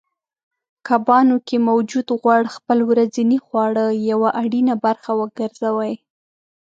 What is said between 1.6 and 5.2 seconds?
موجود غوړ خپل ورځنۍ خواړه یوه اړینه برخه